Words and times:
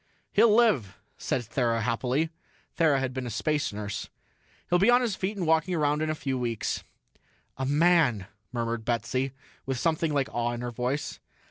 "He'll 0.33 0.49
live," 0.51 0.97
said 1.15 1.41
Thera 1.43 1.83
happily. 1.83 2.31
Thera 2.75 2.97
had 2.97 3.13
been 3.13 3.27
a 3.27 3.29
space 3.29 3.71
nurse. 3.71 4.09
"He'll 4.67 4.79
be 4.79 4.89
on 4.89 5.01
his 5.01 5.15
feet 5.15 5.37
and 5.37 5.45
walking 5.45 5.75
around 5.75 6.01
in 6.01 6.09
a 6.09 6.15
few 6.15 6.39
weeks." 6.39 6.83
"A 7.57 7.67
man!" 7.67 8.25
murmured 8.51 8.83
Betsy, 8.83 9.31
with 9.67 9.77
something 9.77 10.11
like 10.11 10.27
awe 10.33 10.53
in 10.53 10.61
her 10.61 10.71
voice. 10.71 11.19